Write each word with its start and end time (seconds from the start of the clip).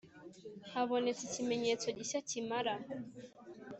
Habonetse 0.71 1.21
ikimenyetso 1.27 1.87
gishya 1.97 2.19
kimara 2.29 2.73